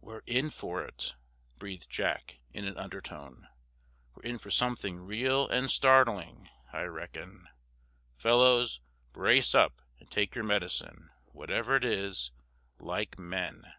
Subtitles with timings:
[0.00, 1.14] "We're in for it!"
[1.56, 3.46] breathed Jack, in an undertone.
[4.16, 7.48] "We're in for something real and startling, I reckon.
[8.16, 8.80] Fellows,
[9.12, 12.32] brace up and take your medicine, whatever it is,
[12.80, 13.72] like men!"